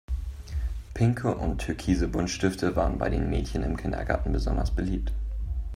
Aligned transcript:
Pinke 0.95 1.35
und 1.35 1.59
türkise 1.59 2.07
Buntstifte 2.07 2.75
waren 2.75 2.97
bei 2.97 3.11
den 3.11 3.29
Mädchen 3.29 3.61
im 3.61 3.77
Kindergarten 3.77 4.31
besonders 4.31 4.71
beliebt. 4.71 5.13